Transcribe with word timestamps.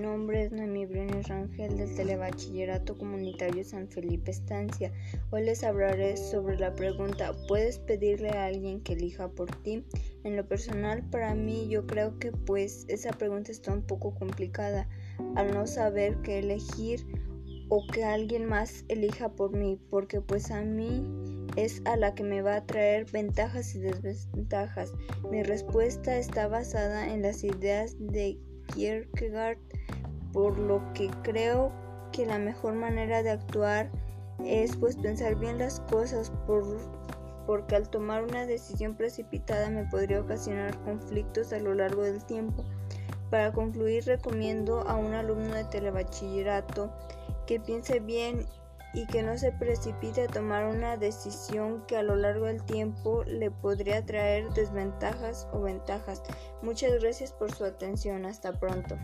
nombre 0.00 0.44
es 0.44 0.52
Noemí 0.52 0.86
Briones 0.86 1.26
Rangel 1.26 1.76
del 1.76 1.92
Telebachillerato 1.96 2.96
Comunitario 2.96 3.64
San 3.64 3.88
Felipe 3.88 4.30
Estancia. 4.30 4.92
Hoy 5.30 5.44
les 5.44 5.64
hablaré 5.64 6.16
sobre 6.16 6.56
la 6.56 6.72
pregunta 6.74 7.34
¿Puedes 7.48 7.80
pedirle 7.80 8.30
a 8.30 8.46
alguien 8.46 8.80
que 8.80 8.92
elija 8.92 9.28
por 9.28 9.50
ti? 9.62 9.84
En 10.22 10.36
lo 10.36 10.46
personal, 10.46 11.02
para 11.10 11.34
mí, 11.34 11.66
yo 11.68 11.88
creo 11.88 12.18
que 12.20 12.30
pues 12.30 12.84
esa 12.86 13.10
pregunta 13.10 13.50
está 13.50 13.72
un 13.72 13.82
poco 13.82 14.14
complicada 14.14 14.88
al 15.34 15.52
no 15.52 15.66
saber 15.66 16.16
qué 16.22 16.38
elegir 16.38 17.04
o 17.68 17.84
que 17.92 18.04
alguien 18.04 18.46
más 18.46 18.84
elija 18.88 19.30
por 19.30 19.56
mí, 19.56 19.80
porque 19.90 20.20
pues 20.20 20.52
a 20.52 20.62
mí 20.62 21.04
es 21.56 21.82
a 21.84 21.96
la 21.96 22.14
que 22.14 22.22
me 22.22 22.42
va 22.42 22.56
a 22.56 22.66
traer 22.66 23.10
ventajas 23.10 23.74
y 23.74 23.80
desventajas. 23.80 24.92
Mi 25.30 25.42
respuesta 25.42 26.16
está 26.16 26.46
basada 26.46 27.12
en 27.12 27.22
las 27.22 27.42
ideas 27.42 27.96
de 27.98 28.38
Kierkegaard, 28.74 29.58
por 30.32 30.58
lo 30.58 30.82
que 30.94 31.10
creo 31.22 31.72
que 32.12 32.26
la 32.26 32.38
mejor 32.38 32.74
manera 32.74 33.22
de 33.22 33.30
actuar 33.30 33.90
es 34.44 34.76
pues 34.76 34.96
pensar 34.96 35.36
bien 35.36 35.58
las 35.58 35.80
cosas 35.80 36.30
por, 36.46 36.64
porque 37.46 37.76
al 37.76 37.88
tomar 37.88 38.22
una 38.22 38.46
decisión 38.46 38.94
precipitada 38.94 39.70
me 39.70 39.84
podría 39.84 40.20
ocasionar 40.20 40.76
conflictos 40.84 41.52
a 41.52 41.58
lo 41.58 41.74
largo 41.74 42.02
del 42.02 42.24
tiempo. 42.24 42.64
Para 43.30 43.52
concluir 43.52 44.04
recomiendo 44.06 44.80
a 44.88 44.96
un 44.96 45.14
alumno 45.14 45.54
de 45.54 45.64
telebachillerato 45.64 46.92
que 47.46 47.60
piense 47.60 48.00
bien 48.00 48.46
y 48.92 49.06
que 49.06 49.22
no 49.22 49.38
se 49.38 49.52
precipite 49.52 50.24
a 50.24 50.26
tomar 50.28 50.66
una 50.66 50.96
decisión 50.96 51.84
que 51.86 51.96
a 51.96 52.02
lo 52.02 52.16
largo 52.16 52.46
del 52.46 52.62
tiempo 52.64 53.24
le 53.24 53.50
podría 53.50 54.04
traer 54.04 54.50
desventajas 54.50 55.48
o 55.52 55.60
ventajas. 55.60 56.22
Muchas 56.62 57.00
gracias 57.00 57.32
por 57.32 57.52
su 57.54 57.64
atención. 57.64 58.26
Hasta 58.26 58.52
pronto. 58.58 58.96